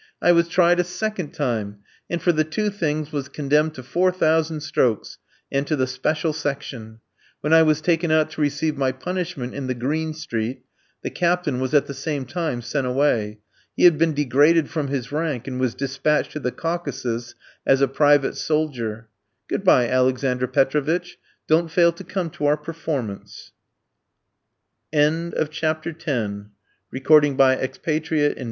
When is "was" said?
0.31-0.47, 3.11-3.29, 7.61-7.81, 11.59-11.75, 15.59-15.75